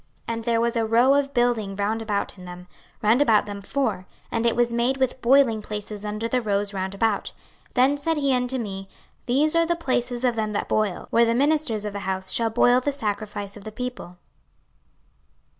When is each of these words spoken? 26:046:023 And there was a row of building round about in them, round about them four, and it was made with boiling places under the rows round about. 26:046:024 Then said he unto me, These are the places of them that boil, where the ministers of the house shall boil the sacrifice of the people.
26:046:023 0.27 0.33
And 0.35 0.43
there 0.45 0.61
was 0.61 0.75
a 0.75 0.83
row 0.87 1.13
of 1.13 1.31
building 1.35 1.75
round 1.75 2.01
about 2.01 2.35
in 2.35 2.45
them, 2.45 2.65
round 3.03 3.21
about 3.21 3.45
them 3.45 3.61
four, 3.61 4.07
and 4.31 4.47
it 4.47 4.55
was 4.55 4.73
made 4.73 4.97
with 4.97 5.21
boiling 5.21 5.61
places 5.61 6.03
under 6.03 6.27
the 6.27 6.41
rows 6.41 6.73
round 6.73 6.95
about. 6.95 7.33
26:046:024 7.75 7.75
Then 7.75 7.97
said 7.97 8.17
he 8.17 8.33
unto 8.33 8.57
me, 8.57 8.87
These 9.27 9.55
are 9.55 9.67
the 9.67 9.75
places 9.75 10.23
of 10.23 10.35
them 10.35 10.53
that 10.53 10.67
boil, 10.67 11.05
where 11.11 11.25
the 11.25 11.35
ministers 11.35 11.85
of 11.85 11.93
the 11.93 11.99
house 11.99 12.31
shall 12.31 12.49
boil 12.49 12.81
the 12.81 12.91
sacrifice 12.91 13.55
of 13.55 13.63
the 13.63 13.71
people. 13.71 14.17